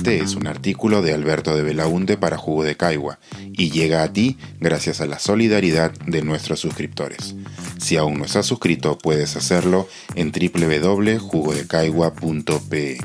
Este 0.00 0.16
es 0.16 0.34
un 0.34 0.46
artículo 0.46 1.02
de 1.02 1.12
Alberto 1.12 1.54
de 1.54 1.62
Belaunte 1.62 2.16
para 2.16 2.38
Jugo 2.38 2.64
de 2.64 2.74
Caigua 2.74 3.18
y 3.52 3.70
llega 3.70 4.02
a 4.02 4.10
ti 4.10 4.38
gracias 4.58 5.02
a 5.02 5.06
la 5.06 5.18
solidaridad 5.18 5.92
de 6.06 6.22
nuestros 6.22 6.58
suscriptores. 6.58 7.34
Si 7.76 7.98
aún 7.98 8.18
no 8.18 8.24
estás 8.24 8.46
suscrito, 8.46 8.96
puedes 8.96 9.36
hacerlo 9.36 9.88
en 10.14 10.32
www.jugodecaigua.pe. 10.32 12.96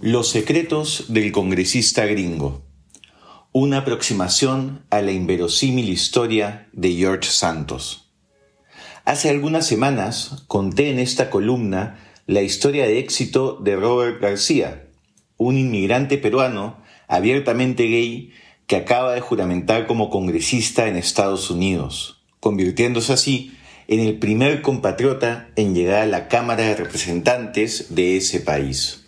Los 0.00 0.30
secretos 0.30 1.04
del 1.06 1.30
congresista 1.30 2.04
gringo. 2.04 2.64
Una 3.52 3.78
aproximación 3.78 4.84
a 4.90 5.00
la 5.00 5.12
inverosímil 5.12 5.90
historia 5.90 6.68
de 6.72 6.94
George 6.94 7.30
Santos. 7.30 8.10
Hace 9.04 9.30
algunas 9.30 9.64
semanas 9.64 10.42
conté 10.48 10.90
en 10.90 10.98
esta 10.98 11.30
columna 11.30 12.00
la 12.26 12.42
historia 12.42 12.84
de 12.84 12.98
éxito 12.98 13.60
de 13.62 13.76
Robert 13.76 14.20
García, 14.20 14.86
un 15.38 15.56
inmigrante 15.56 16.18
peruano 16.18 16.76
abiertamente 17.06 17.84
gay 17.84 18.32
que 18.66 18.76
acaba 18.76 19.14
de 19.14 19.20
juramentar 19.22 19.86
como 19.86 20.10
congresista 20.10 20.88
en 20.88 20.96
Estados 20.96 21.50
Unidos, 21.50 22.22
convirtiéndose 22.40 23.14
así 23.14 23.54
en 23.86 24.00
el 24.00 24.18
primer 24.18 24.60
compatriota 24.60 25.48
en 25.56 25.74
llegar 25.74 26.02
a 26.02 26.06
la 26.06 26.28
Cámara 26.28 26.64
de 26.64 26.76
Representantes 26.76 27.94
de 27.94 28.18
ese 28.18 28.40
país. 28.40 29.06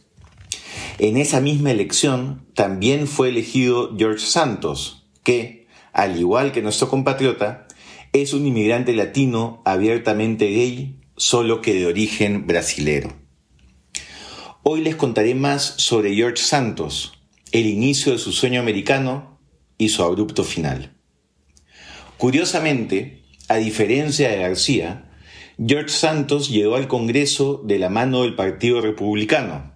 En 0.98 1.18
esa 1.18 1.40
misma 1.40 1.70
elección 1.70 2.46
también 2.54 3.06
fue 3.06 3.28
elegido 3.28 3.94
George 3.98 4.24
Santos, 4.24 5.06
que, 5.22 5.66
al 5.92 6.18
igual 6.18 6.52
que 6.52 6.62
nuestro 6.62 6.88
compatriota, 6.88 7.66
es 8.12 8.32
un 8.32 8.46
inmigrante 8.46 8.94
latino 8.94 9.62
abiertamente 9.64 10.46
gay 10.46 10.96
solo 11.16 11.60
que 11.60 11.74
de 11.74 11.86
origen 11.86 12.46
brasilero. 12.46 13.12
Hoy 14.62 14.82
les 14.82 14.94
contaré 14.94 15.34
más 15.34 15.62
sobre 15.78 16.14
George 16.14 16.42
Santos, 16.42 17.14
el 17.50 17.64
inicio 17.64 18.12
de 18.12 18.18
su 18.18 18.30
sueño 18.30 18.60
americano 18.60 19.40
y 19.78 19.88
su 19.88 20.02
abrupto 20.02 20.44
final. 20.44 20.92
Curiosamente, 22.18 23.22
a 23.48 23.56
diferencia 23.56 24.28
de 24.28 24.36
García, 24.36 25.10
George 25.58 25.88
Santos 25.88 26.50
llegó 26.50 26.76
al 26.76 26.88
Congreso 26.88 27.62
de 27.64 27.78
la 27.78 27.88
mano 27.88 28.20
del 28.20 28.36
Partido 28.36 28.82
Republicano, 28.82 29.72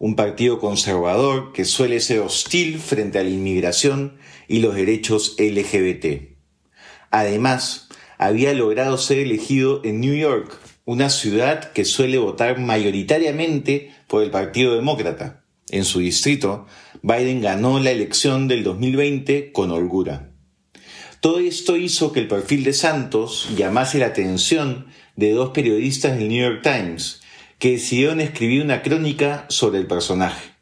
un 0.00 0.16
partido 0.16 0.58
conservador 0.58 1.52
que 1.52 1.64
suele 1.64 2.00
ser 2.00 2.18
hostil 2.18 2.80
frente 2.80 3.20
a 3.20 3.22
la 3.22 3.30
inmigración 3.30 4.18
y 4.48 4.58
los 4.58 4.74
derechos 4.74 5.36
LGBT. 5.38 6.36
Además, 7.12 7.88
había 8.18 8.52
logrado 8.52 8.98
ser 8.98 9.18
elegido 9.18 9.80
en 9.84 10.00
New 10.00 10.16
York, 10.16 10.58
una 10.88 11.10
ciudad 11.10 11.72
que 11.72 11.84
suele 11.84 12.16
votar 12.16 12.58
mayoritariamente 12.58 13.92
por 14.06 14.22
el 14.22 14.30
Partido 14.30 14.74
Demócrata. 14.74 15.44
En 15.68 15.84
su 15.84 15.98
distrito, 15.98 16.64
Biden 17.02 17.42
ganó 17.42 17.78
la 17.78 17.90
elección 17.90 18.48
del 18.48 18.64
2020 18.64 19.52
con 19.52 19.70
holgura. 19.70 20.30
Todo 21.20 21.40
esto 21.40 21.76
hizo 21.76 22.10
que 22.10 22.20
el 22.20 22.26
perfil 22.26 22.64
de 22.64 22.72
Santos 22.72 23.50
llamase 23.54 23.98
la 23.98 24.06
atención 24.06 24.86
de 25.14 25.32
dos 25.32 25.50
periodistas 25.50 26.16
del 26.16 26.30
New 26.30 26.40
York 26.40 26.62
Times, 26.62 27.20
que 27.58 27.72
decidieron 27.72 28.22
escribir 28.22 28.62
una 28.62 28.80
crónica 28.80 29.44
sobre 29.50 29.80
el 29.80 29.86
personaje. 29.86 30.52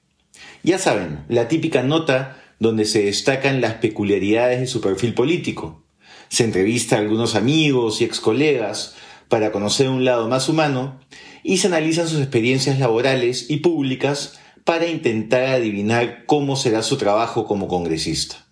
Ya 0.64 0.78
saben, 0.78 1.24
la 1.28 1.46
típica 1.46 1.84
nota 1.84 2.42
donde 2.58 2.84
se 2.84 3.04
destacan 3.04 3.60
las 3.60 3.74
peculiaridades 3.74 4.58
de 4.58 4.66
su 4.66 4.80
perfil 4.80 5.14
político. 5.14 5.84
Se 6.28 6.42
entrevista 6.42 6.96
a 6.96 6.98
algunos 6.98 7.36
amigos 7.36 8.00
y 8.00 8.04
ex 8.04 8.18
colegas 8.18 8.96
para 9.28 9.52
conocer 9.52 9.88
un 9.88 10.04
lado 10.04 10.28
más 10.28 10.48
humano 10.48 11.00
y 11.42 11.58
se 11.58 11.68
analizan 11.68 12.08
sus 12.08 12.20
experiencias 12.20 12.78
laborales 12.78 13.50
y 13.50 13.58
públicas 13.58 14.38
para 14.64 14.86
intentar 14.86 15.44
adivinar 15.44 16.26
cómo 16.26 16.56
será 16.56 16.82
su 16.82 16.96
trabajo 16.96 17.46
como 17.46 17.68
congresista. 17.68 18.46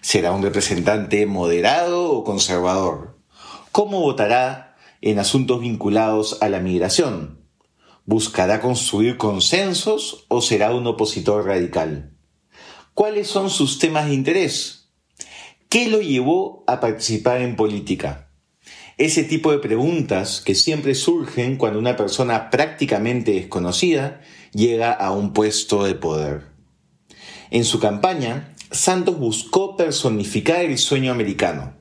¿Será 0.00 0.32
un 0.32 0.42
representante 0.42 1.26
moderado 1.26 2.10
o 2.10 2.24
conservador? 2.24 3.18
¿Cómo 3.72 4.00
votará 4.00 4.76
en 5.00 5.18
asuntos 5.18 5.60
vinculados 5.60 6.38
a 6.40 6.48
la 6.48 6.60
migración? 6.60 7.46
¿Buscará 8.04 8.60
construir 8.60 9.16
consensos 9.16 10.26
o 10.28 10.42
será 10.42 10.74
un 10.74 10.86
opositor 10.86 11.46
radical? 11.46 12.16
¿Cuáles 12.94 13.28
son 13.28 13.50
sus 13.50 13.78
temas 13.78 14.06
de 14.06 14.14
interés? 14.14 14.90
¿Qué 15.68 15.88
lo 15.88 16.00
llevó 16.00 16.64
a 16.66 16.80
participar 16.80 17.40
en 17.40 17.56
política? 17.56 18.23
Ese 18.96 19.24
tipo 19.24 19.50
de 19.50 19.58
preguntas 19.58 20.40
que 20.40 20.54
siempre 20.54 20.94
surgen 20.94 21.56
cuando 21.56 21.78
una 21.78 21.96
persona 21.96 22.50
prácticamente 22.50 23.32
desconocida 23.32 24.20
llega 24.52 24.92
a 24.92 25.10
un 25.10 25.32
puesto 25.32 25.84
de 25.84 25.94
poder. 25.94 26.42
En 27.50 27.64
su 27.64 27.80
campaña, 27.80 28.54
Santos 28.70 29.18
buscó 29.18 29.76
personificar 29.76 30.64
el 30.64 30.78
sueño 30.78 31.12
americano. 31.12 31.74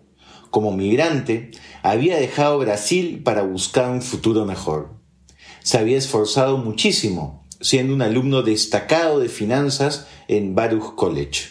Como 0.50 0.72
migrante, 0.72 1.52
había 1.81 2.18
dejado 2.18 2.59
Brasil 2.59 3.22
para 3.23 3.44
buscar 3.44 3.90
un 3.90 4.02
futuro 4.02 4.46
mejor. 4.46 5.00
Se 5.62 5.78
había 5.78 5.97
esforzado 5.97 6.57
muchísimo, 6.57 7.47
siendo 7.62 7.94
un 7.94 8.02
alumno 8.02 8.41
destacado 8.41 9.19
de 9.19 9.29
finanzas 9.29 10.07
en 10.28 10.56
Baruch 10.56 10.96
College. 10.96 11.50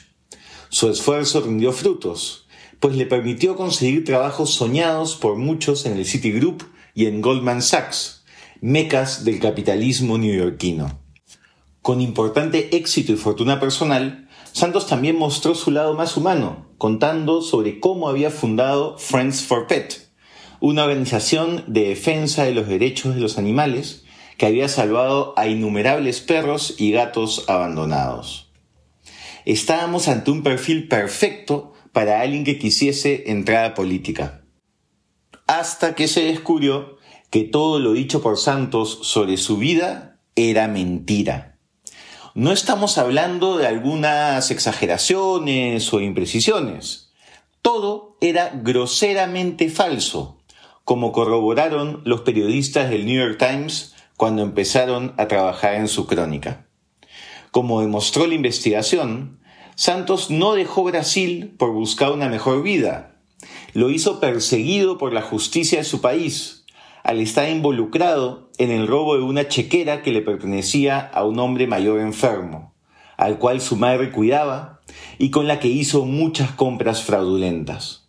Su 0.68 0.88
esfuerzo 0.88 1.40
rindió 1.40 1.72
frutos, 1.72 2.41
pues 2.82 2.96
le 2.96 3.06
permitió 3.06 3.54
conseguir 3.54 4.04
trabajos 4.04 4.50
soñados 4.54 5.14
por 5.14 5.36
muchos 5.36 5.86
en 5.86 5.96
el 5.96 6.04
Citigroup 6.04 6.64
y 6.94 7.06
en 7.06 7.22
Goldman 7.22 7.62
Sachs, 7.62 8.24
mecas 8.60 9.24
del 9.24 9.38
capitalismo 9.38 10.18
neoyorquino. 10.18 10.98
Con 11.80 12.00
importante 12.00 12.76
éxito 12.76 13.12
y 13.12 13.16
fortuna 13.16 13.60
personal, 13.60 14.28
Santos 14.50 14.88
también 14.88 15.16
mostró 15.16 15.54
su 15.54 15.70
lado 15.70 15.94
más 15.94 16.16
humano, 16.16 16.74
contando 16.76 17.40
sobre 17.40 17.78
cómo 17.78 18.08
había 18.08 18.32
fundado 18.32 18.98
Friends 18.98 19.44
for 19.44 19.68
Pet, 19.68 20.10
una 20.58 20.82
organización 20.82 21.62
de 21.68 21.84
defensa 21.90 22.42
de 22.42 22.52
los 22.52 22.66
derechos 22.66 23.14
de 23.14 23.20
los 23.20 23.38
animales 23.38 24.02
que 24.38 24.46
había 24.46 24.68
salvado 24.68 25.34
a 25.36 25.46
innumerables 25.46 26.20
perros 26.20 26.74
y 26.78 26.90
gatos 26.90 27.44
abandonados. 27.46 28.50
Estábamos 29.44 30.08
ante 30.08 30.32
un 30.32 30.42
perfil 30.42 30.88
perfecto 30.88 31.74
para 31.92 32.20
alguien 32.20 32.44
que 32.44 32.58
quisiese 32.58 33.30
entrar 33.30 33.64
a 33.64 33.74
política. 33.74 34.42
Hasta 35.46 35.94
que 35.94 36.08
se 36.08 36.24
descubrió 36.24 36.96
que 37.30 37.44
todo 37.44 37.78
lo 37.78 37.92
dicho 37.92 38.22
por 38.22 38.38
Santos 38.38 39.00
sobre 39.02 39.36
su 39.36 39.58
vida 39.58 40.20
era 40.34 40.68
mentira. 40.68 41.58
No 42.34 42.52
estamos 42.52 42.96
hablando 42.96 43.58
de 43.58 43.66
algunas 43.66 44.50
exageraciones 44.50 45.92
o 45.92 46.00
imprecisiones. 46.00 47.12
Todo 47.60 48.16
era 48.22 48.50
groseramente 48.54 49.68
falso, 49.68 50.38
como 50.84 51.12
corroboraron 51.12 52.00
los 52.04 52.22
periodistas 52.22 52.88
del 52.88 53.04
New 53.04 53.20
York 53.20 53.38
Times 53.38 53.94
cuando 54.16 54.42
empezaron 54.42 55.14
a 55.18 55.28
trabajar 55.28 55.74
en 55.74 55.88
su 55.88 56.06
crónica. 56.06 56.66
Como 57.50 57.82
demostró 57.82 58.26
la 58.26 58.34
investigación, 58.34 59.41
Santos 59.74 60.30
no 60.30 60.52
dejó 60.52 60.84
Brasil 60.84 61.54
por 61.56 61.72
buscar 61.72 62.12
una 62.12 62.28
mejor 62.28 62.62
vida. 62.62 63.16
Lo 63.72 63.90
hizo 63.90 64.20
perseguido 64.20 64.98
por 64.98 65.12
la 65.12 65.22
justicia 65.22 65.78
de 65.78 65.84
su 65.84 66.00
país, 66.00 66.64
al 67.02 67.20
estar 67.20 67.48
involucrado 67.48 68.50
en 68.58 68.70
el 68.70 68.86
robo 68.86 69.16
de 69.16 69.22
una 69.22 69.48
chequera 69.48 70.02
que 70.02 70.12
le 70.12 70.20
pertenecía 70.20 71.00
a 71.00 71.24
un 71.24 71.38
hombre 71.38 71.66
mayor 71.66 72.00
enfermo, 72.00 72.74
al 73.16 73.38
cual 73.38 73.60
su 73.60 73.76
madre 73.76 74.12
cuidaba 74.12 74.80
y 75.18 75.30
con 75.30 75.48
la 75.48 75.58
que 75.58 75.68
hizo 75.68 76.04
muchas 76.04 76.50
compras 76.52 77.02
fraudulentas. 77.02 78.08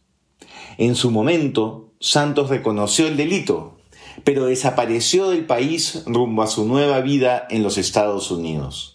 En 0.77 0.95
su 0.95 1.11
momento, 1.11 1.93
Santos 1.99 2.49
reconoció 2.49 3.07
el 3.07 3.15
delito, 3.15 3.77
pero 4.23 4.45
desapareció 4.45 5.29
del 5.29 5.45
país 5.45 6.03
rumbo 6.05 6.43
a 6.43 6.47
su 6.47 6.65
nueva 6.65 6.99
vida 6.99 7.47
en 7.49 7.63
los 7.63 7.77
Estados 7.77 8.31
Unidos. 8.31 8.92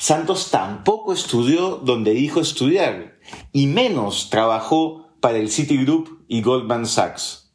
Santos 0.00 0.50
tampoco 0.50 1.12
estudió 1.12 1.76
donde 1.76 2.14
dijo 2.14 2.40
estudiar 2.40 3.18
y 3.52 3.66
menos 3.66 4.30
trabajó 4.30 5.10
para 5.20 5.36
el 5.36 5.50
Citigroup 5.50 6.24
y 6.26 6.40
Goldman 6.40 6.86
Sachs. 6.86 7.52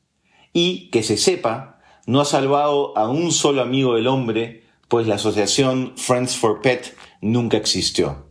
Y, 0.54 0.92
que 0.92 1.02
se 1.02 1.18
sepa, 1.18 1.80
no 2.06 2.22
ha 2.22 2.26
salvado 2.26 2.96
a 2.96 3.10
un 3.10 3.32
solo 3.32 3.64
amigo 3.64 3.96
del 3.96 4.06
hombre, 4.06 4.64
pues 4.88 5.08
la 5.08 5.16
asociación 5.16 5.94
Friends 5.96 6.38
for 6.38 6.62
Pet 6.62 6.96
nunca 7.20 7.58
existió. 7.58 8.28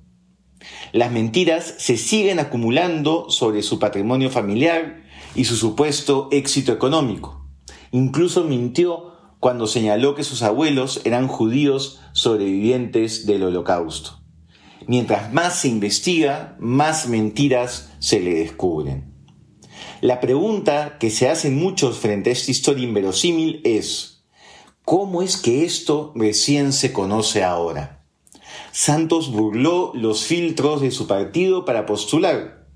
Las 0.93 1.11
mentiras 1.11 1.75
se 1.79 1.97
siguen 1.97 2.39
acumulando 2.39 3.31
sobre 3.31 3.65
su 3.65 3.81
patrimonio 3.81 4.31
familiar 4.31 5.03
y 5.35 5.47
su 5.47 5.57
supuesto 5.57 6.29
éxito 6.31 6.71
económico. 6.71 7.49
Incluso 7.91 8.45
mintió 8.45 9.14
cuando 9.45 9.67
señaló 9.67 10.15
que 10.15 10.25
sus 10.25 10.41
abuelos 10.41 11.03
eran 11.05 11.29
judíos 11.29 12.01
sobrevivientes 12.15 13.27
del 13.27 13.43
holocausto. 13.43 14.23
Mientras 14.87 15.35
más 15.35 15.59
se 15.59 15.69
investiga, 15.69 16.57
más 16.59 17.09
mentiras 17.09 17.93
se 17.99 18.21
le 18.21 18.37
descubren. 18.37 19.13
La 20.01 20.19
pregunta 20.19 20.97
que 20.99 21.11
se 21.11 21.29
hacen 21.29 21.59
muchos 21.59 21.99
frente 21.99 22.31
a 22.31 22.33
esta 22.33 22.53
historia 22.53 22.85
inverosímil 22.85 23.61
es, 23.65 24.25
¿cómo 24.83 25.21
es 25.21 25.37
que 25.37 25.67
esto 25.67 26.15
recién 26.17 26.73
se 26.73 26.95
conoce 26.95 27.45
ahora? 27.45 28.03
Santos 28.73 29.31
burló 29.31 29.93
los 29.95 30.25
filtros 30.25 30.81
de 30.81 30.91
su 30.91 31.07
partido 31.07 31.67
para 31.67 31.85
postular. 31.85 32.67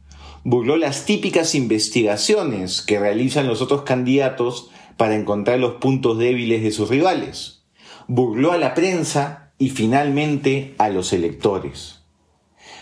Burló 0.45 0.77
las 0.77 1.07
típicas 1.07 1.55
investigaciones 1.55 2.83
que 2.83 2.99
realizan 2.99 3.47
los 3.47 3.63
otros 3.63 3.85
candidatos 3.85 4.69
para 4.99 5.15
encontrar 5.15 5.59
los 5.59 5.77
puntos 5.77 6.19
débiles 6.19 6.63
de 6.63 6.73
sus 6.73 6.91
rivales. 6.91 7.63
Burló 8.09 8.53
a 8.53 8.59
la 8.59 8.75
prensa 8.75 9.53
y 9.57 9.71
finalmente 9.71 10.75
a 10.77 10.91
los 10.91 11.15
electores. 11.15 12.01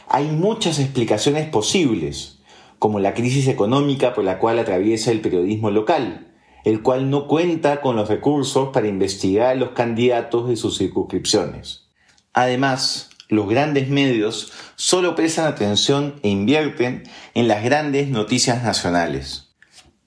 Hay 0.09 0.27
muchas 0.27 0.79
explicaciones 0.81 1.49
posibles, 1.49 2.41
como 2.79 3.01
la 3.01 3.15
crisis 3.15 3.47
económica 3.49 4.15
por 4.15 4.25
la 4.25 4.39
cual 4.39 4.59
atraviesa 4.59 5.13
el 5.13 5.21
periodismo 5.21 5.71
local, 5.71 6.35
el 6.65 6.83
cual 6.83 7.11
no 7.11 7.29
cuenta 7.29 7.81
con 7.81 7.97
los 7.97 8.09
recursos 8.09 8.71
para 8.73 8.89
investigar 8.89 9.49
a 9.51 9.55
los 9.55 9.71
candidatos 9.71 10.49
de 10.49 10.57
sus 10.57 10.79
circunscripciones. 10.79 11.87
Además, 12.33 13.11
los 13.29 13.49
grandes 13.49 13.89
medios 13.89 14.53
solo 14.77 15.15
prestan 15.15 15.47
atención 15.47 16.19
e 16.23 16.29
invierten 16.29 17.05
en 17.35 17.49
las 17.49 17.63
grandes 17.63 18.09
noticias 18.09 18.63
nacionales. 18.63 19.46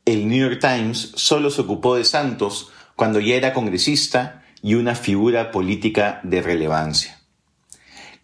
El 0.09 0.27
New 0.27 0.39
York 0.39 0.59
Times 0.59 1.11
solo 1.13 1.51
se 1.51 1.61
ocupó 1.61 1.95
de 1.95 2.03
Santos 2.03 2.71
cuando 2.95 3.19
ya 3.19 3.35
era 3.35 3.53
congresista 3.53 4.43
y 4.63 4.73
una 4.73 4.95
figura 4.95 5.51
política 5.51 6.19
de 6.23 6.41
relevancia. 6.41 7.19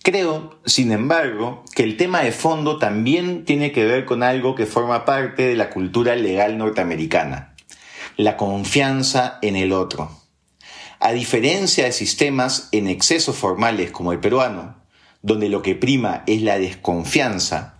Creo, 0.01 0.59
sin 0.65 0.91
embargo, 0.91 1.63
que 1.75 1.83
el 1.83 1.95
tema 1.95 2.21
de 2.21 2.31
fondo 2.31 2.79
también 2.79 3.45
tiene 3.45 3.71
que 3.71 3.85
ver 3.85 4.05
con 4.05 4.23
algo 4.23 4.55
que 4.55 4.65
forma 4.65 5.05
parte 5.05 5.43
de 5.45 5.55
la 5.55 5.69
cultura 5.69 6.15
legal 6.15 6.57
norteamericana, 6.57 7.53
la 8.17 8.35
confianza 8.35 9.37
en 9.43 9.55
el 9.55 9.71
otro. 9.71 10.09
A 10.99 11.11
diferencia 11.11 11.85
de 11.85 11.91
sistemas 11.91 12.67
en 12.71 12.87
exceso 12.87 13.31
formales 13.31 13.91
como 13.91 14.11
el 14.11 14.19
peruano, 14.19 14.75
donde 15.21 15.49
lo 15.49 15.61
que 15.61 15.75
prima 15.75 16.23
es 16.25 16.41
la 16.41 16.57
desconfianza, 16.57 17.74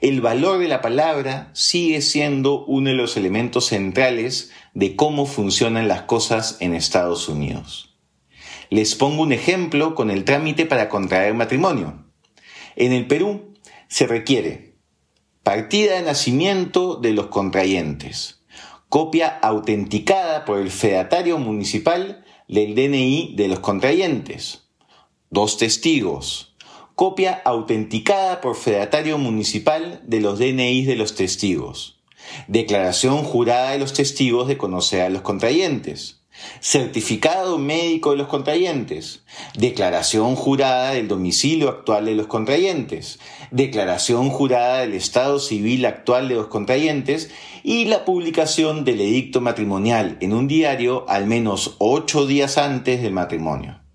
el 0.00 0.20
valor 0.20 0.58
de 0.58 0.68
la 0.68 0.80
palabra 0.80 1.50
sigue 1.54 2.00
siendo 2.02 2.64
uno 2.64 2.90
de 2.90 2.96
los 2.96 3.16
elementos 3.16 3.66
centrales 3.66 4.50
de 4.74 4.94
cómo 4.94 5.26
funcionan 5.26 5.88
las 5.88 6.02
cosas 6.02 6.56
en 6.60 6.74
Estados 6.74 7.28
Unidos. 7.28 7.96
Les 8.70 8.94
pongo 8.94 9.22
un 9.22 9.32
ejemplo 9.32 9.94
con 9.94 10.10
el 10.10 10.24
trámite 10.24 10.66
para 10.66 10.88
contraer 10.88 11.34
matrimonio. 11.34 12.04
En 12.76 12.92
el 12.92 13.06
Perú 13.06 13.54
se 13.88 14.06
requiere 14.06 14.76
partida 15.42 15.94
de 15.94 16.02
nacimiento 16.02 16.96
de 16.96 17.12
los 17.12 17.28
contrayentes, 17.28 18.44
copia 18.88 19.28
autenticada 19.28 20.44
por 20.44 20.58
el 20.58 20.70
fedatario 20.70 21.38
municipal 21.38 22.24
del 22.48 22.74
DNI 22.74 23.34
de 23.34 23.48
los 23.48 23.60
contrayentes. 23.60 24.68
Dos 25.30 25.56
testigos. 25.56 26.47
Copia 26.98 27.42
autenticada 27.44 28.40
por 28.40 28.56
fedatario 28.56 29.18
municipal 29.18 30.00
de 30.04 30.20
los 30.20 30.40
DNI 30.40 30.84
de 30.84 30.96
los 30.96 31.14
testigos. 31.14 32.00
Declaración 32.48 33.22
jurada 33.22 33.70
de 33.70 33.78
los 33.78 33.92
testigos 33.92 34.48
de 34.48 34.58
conocer 34.58 35.02
a 35.02 35.08
los 35.08 35.22
contrayentes 35.22 36.18
certificado 36.60 37.58
médico 37.58 38.10
de 38.10 38.16
los 38.16 38.26
contrayentes, 38.26 39.22
declaración 39.56 40.34
jurada 40.34 40.92
del 40.92 41.06
domicilio 41.06 41.68
actual 41.68 42.06
de 42.06 42.16
los 42.16 42.26
contrayentes, 42.26 43.20
declaración 43.52 44.28
jurada 44.30 44.80
del 44.80 44.94
estado 44.94 45.38
civil 45.38 45.86
actual 45.86 46.28
de 46.28 46.34
los 46.34 46.48
contrayentes 46.48 47.30
y 47.62 47.84
la 47.84 48.04
publicación 48.04 48.84
del 48.84 49.00
edicto 49.00 49.40
matrimonial 49.40 50.16
en 50.20 50.32
un 50.32 50.48
diario 50.48 51.04
al 51.08 51.26
menos 51.26 51.76
ocho 51.78 52.26
días 52.26 52.58
antes 52.58 53.02
del 53.02 53.12
matrimonio. 53.12 53.87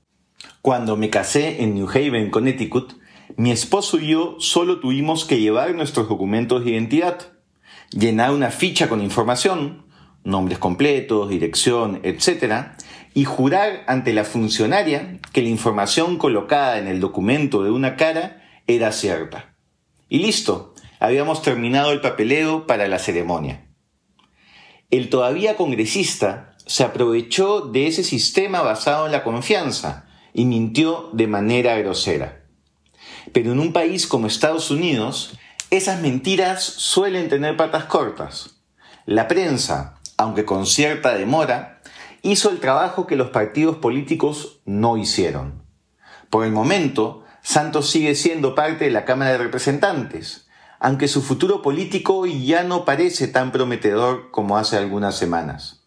Cuando 0.64 0.96
me 0.96 1.10
casé 1.10 1.62
en 1.62 1.76
New 1.76 1.90
Haven, 1.90 2.30
Connecticut, 2.30 2.94
mi 3.36 3.52
esposo 3.52 4.00
y 4.00 4.08
yo 4.08 4.38
solo 4.40 4.80
tuvimos 4.80 5.26
que 5.26 5.42
llevar 5.42 5.76
nuestros 5.76 6.08
documentos 6.08 6.64
de 6.64 6.72
identidad, 6.72 7.34
llenar 7.92 8.32
una 8.32 8.50
ficha 8.50 8.88
con 8.88 9.02
información, 9.02 9.86
nombres 10.24 10.60
completos, 10.60 11.28
dirección, 11.28 12.00
etc., 12.04 12.78
y 13.14 13.26
jurar 13.26 13.84
ante 13.88 14.14
la 14.14 14.24
funcionaria 14.24 15.20
que 15.34 15.42
la 15.42 15.50
información 15.50 16.18
colocada 16.18 16.78
en 16.80 16.88
el 16.88 17.02
documento 17.02 17.66
de 17.66 17.72
una 17.72 17.98
cara 17.98 18.42
era 18.66 18.94
cierta. 18.94 19.58
Y 20.08 20.20
listo, 20.20 20.76
habíamos 21.02 21.42
terminado 21.42 21.92
el 21.92 22.00
papeleo 22.00 22.68
para 22.68 22.88
la 22.88 23.00
ceremonia. 23.00 23.68
El 24.92 25.10
todavía 25.10 25.58
congresista 25.58 26.56
se 26.66 26.86
aprovechó 26.86 27.60
de 27.60 27.88
ese 27.88 28.06
sistema 28.06 28.62
basado 28.62 29.08
en 29.08 29.12
la 29.12 29.26
confianza 29.26 30.08
y 30.34 30.46
mintió 30.46 31.10
de 31.14 31.28
manera 31.28 31.78
grosera. 31.78 32.44
Pero 33.32 33.52
en 33.52 33.60
un 33.60 33.74
país 33.74 34.08
como 34.08 34.28
Estados 34.28 34.72
Unidos, 34.72 35.38
esas 35.70 36.02
mentiras 36.02 36.64
suelen 36.64 37.30
tener 37.30 37.56
patas 37.58 37.86
cortas. 37.86 38.58
La 39.06 39.28
prensa, 39.28 40.00
aunque 40.18 40.46
con 40.46 40.66
cierta 40.66 41.16
demora, 41.16 41.82
hizo 42.22 42.50
el 42.50 42.60
trabajo 42.60 43.06
que 43.06 43.16
los 43.16 43.30
partidos 43.30 43.78
políticos 43.78 44.62
no 44.66 44.98
hicieron. 44.98 45.64
Por 46.30 46.46
el 46.46 46.52
momento, 46.52 47.24
Santos 47.42 47.90
sigue 47.90 48.16
siendo 48.16 48.56
parte 48.56 48.86
de 48.86 48.92
la 48.92 49.06
Cámara 49.06 49.34
de 49.34 49.38
Representantes, 49.38 50.48
aunque 50.80 51.08
su 51.08 51.22
futuro 51.22 51.62
político 51.62 52.26
ya 52.26 52.64
no 52.64 52.86
parece 52.86 53.28
tan 53.28 53.52
prometedor 53.52 54.32
como 54.32 54.58
hace 54.58 54.78
algunas 54.78 55.16
semanas. 55.16 55.83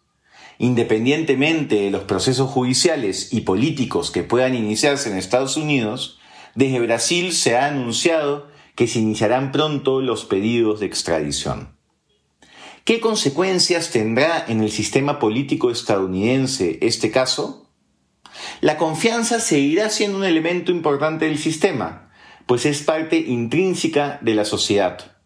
Independientemente 0.59 1.75
de 1.75 1.91
los 1.91 2.03
procesos 2.03 2.49
judiciales 2.49 3.31
y 3.31 3.41
políticos 3.41 4.11
que 4.11 4.23
puedan 4.23 4.55
iniciarse 4.55 5.09
en 5.11 5.17
Estados 5.17 5.55
Unidos, 5.55 6.19
desde 6.55 6.79
Brasil 6.79 7.33
se 7.33 7.55
ha 7.55 7.67
anunciado 7.67 8.47
que 8.75 8.87
se 8.87 8.99
iniciarán 8.99 9.51
pronto 9.51 10.01
los 10.01 10.25
pedidos 10.25 10.79
de 10.79 10.85
extradición. 10.85 11.75
¿Qué 12.85 12.99
consecuencias 13.01 13.91
tendrá 13.91 14.45
en 14.47 14.61
el 14.61 14.71
sistema 14.71 15.19
político 15.19 15.69
estadounidense 15.69 16.79
este 16.81 17.11
caso? 17.11 17.69
La 18.61 18.77
confianza 18.77 19.39
seguirá 19.41 19.89
siendo 19.89 20.19
un 20.19 20.23
elemento 20.23 20.71
importante 20.71 21.25
del 21.25 21.37
sistema, 21.37 22.11
pues 22.45 22.65
es 22.65 22.81
parte 22.81 23.17
intrínseca 23.17 24.19
de 24.21 24.35
la 24.35 24.45
sociedad, 24.45 25.17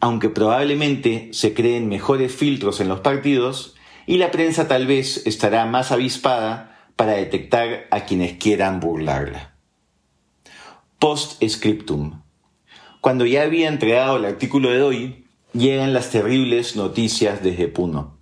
aunque 0.00 0.30
probablemente 0.30 1.30
se 1.32 1.54
creen 1.54 1.88
mejores 1.88 2.34
filtros 2.34 2.80
en 2.80 2.88
los 2.88 3.00
partidos 3.00 3.75
y 4.06 4.18
la 4.18 4.30
prensa 4.30 4.68
tal 4.68 4.86
vez 4.86 5.26
estará 5.26 5.66
más 5.66 5.92
avispada 5.92 6.88
para 6.96 7.12
detectar 7.12 7.86
a 7.90 8.04
quienes 8.04 8.38
quieran 8.38 8.80
burlarla. 8.80 9.54
Post 10.98 11.42
scriptum. 11.46 12.22
Cuando 13.00 13.26
ya 13.26 13.42
había 13.42 13.68
entregado 13.68 14.16
el 14.16 14.24
artículo 14.24 14.70
de 14.70 14.82
hoy, 14.82 15.26
llegan 15.52 15.92
las 15.92 16.10
terribles 16.10 16.76
noticias 16.76 17.42
desde 17.42 17.68
Puno. 17.68 18.18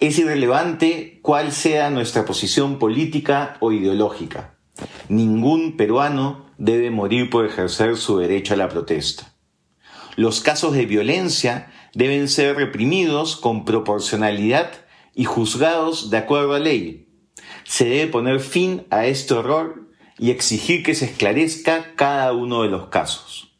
Es 0.00 0.18
irrelevante 0.18 1.20
cuál 1.22 1.52
sea 1.52 1.90
nuestra 1.90 2.24
posición 2.24 2.78
política 2.78 3.56
o 3.60 3.70
ideológica. 3.72 4.56
Ningún 5.08 5.76
peruano 5.76 6.46
debe 6.58 6.90
morir 6.90 7.30
por 7.30 7.46
ejercer 7.46 7.96
su 7.96 8.18
derecho 8.18 8.54
a 8.54 8.56
la 8.56 8.68
protesta. 8.68 9.34
Los 10.16 10.40
casos 10.40 10.74
de 10.74 10.86
violencia 10.86 11.70
deben 11.94 12.28
ser 12.28 12.56
reprimidos 12.56 13.36
con 13.36 13.64
proporcionalidad 13.64 14.81
y 15.14 15.24
juzgados 15.24 16.10
de 16.10 16.18
acuerdo 16.18 16.54
a 16.54 16.58
ley. 16.58 17.08
Se 17.64 17.84
debe 17.84 18.08
poner 18.08 18.40
fin 18.40 18.86
a 18.90 19.06
este 19.06 19.34
horror 19.34 19.90
y 20.18 20.30
exigir 20.30 20.82
que 20.82 20.94
se 20.94 21.06
esclarezca 21.06 21.94
cada 21.96 22.32
uno 22.32 22.62
de 22.62 22.68
los 22.68 22.88
casos. 22.88 23.54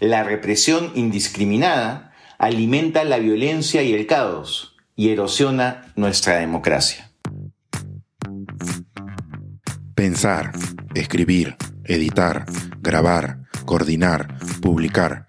La 0.00 0.24
represión 0.24 0.92
indiscriminada 0.94 2.12
alimenta 2.38 3.04
la 3.04 3.18
violencia 3.18 3.82
y 3.82 3.92
el 3.92 4.06
caos 4.06 4.76
y 4.96 5.10
erosiona 5.10 5.92
nuestra 5.96 6.38
democracia. 6.38 7.12
Pensar, 9.94 10.52
escribir, 10.94 11.56
editar, 11.84 12.46
grabar, 12.80 13.42
coordinar, 13.64 14.38
publicar 14.60 15.28